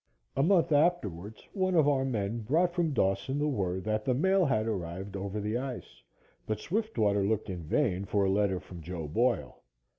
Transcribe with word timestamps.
A 0.35 0.41
month 0.41 0.71
afterwards 0.71 1.47
one 1.53 1.75
of 1.75 1.87
our 1.87 2.03
men 2.03 2.39
brought 2.39 2.73
from 2.73 2.91
Dawson 2.91 3.37
the 3.37 3.47
word 3.47 3.83
that 3.83 4.03
the 4.03 4.15
mail 4.15 4.45
had 4.47 4.65
arrived 4.67 5.15
over 5.15 5.39
the 5.39 5.59
ice, 5.59 6.01
but 6.47 6.59
Swiftwater 6.59 7.21
looked 7.23 7.51
in 7.51 7.61
vain 7.61 8.05
for 8.05 8.25
a 8.25 8.31
letter 8.31 8.59
from 8.59 8.81
Joe 8.81 9.07
Boyle. 9.07 9.61